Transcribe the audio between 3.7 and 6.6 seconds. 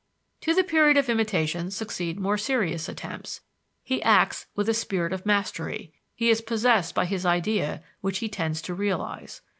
he acts with a "spirit of mastery," he is